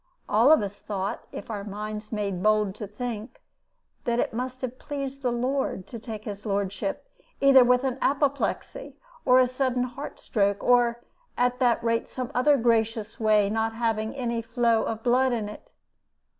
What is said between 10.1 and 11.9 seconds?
stroke, or, at any